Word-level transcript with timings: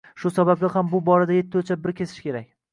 Shu 0.21 0.29
sababli 0.37 0.71
ham 0.77 0.89
bu 0.95 1.03
borada 1.11 1.37
yetti 1.37 1.63
o‘lchab, 1.63 1.85
bir 1.87 1.97
kesish 2.03 2.27
kerak 2.29 2.53